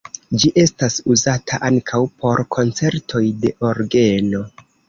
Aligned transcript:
Ĝi 0.43 0.49
estas 0.61 0.95
uzata 1.15 1.59
ankaŭ 1.69 2.01
por 2.23 2.43
koncertoj 2.57 3.25
de 3.45 3.55
orgeno. 3.73 4.43